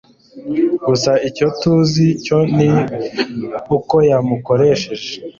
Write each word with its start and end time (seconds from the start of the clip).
gusa 0.87 1.11
icyo 1.27 1.47
tuzi 1.59 2.07
cyo 2.25 2.37
ni 2.55 2.69
uko 3.77 3.95
yamukoresheje 4.09 5.09